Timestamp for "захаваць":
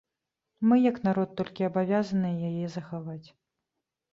2.77-3.23